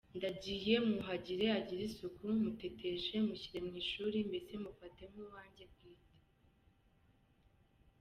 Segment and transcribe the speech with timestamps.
[0.17, 6.15] Ndagiye mwuhagire agire isuku, muteteshe, mushyire mu ishuri mbese mufate nk’uwanjye bwite.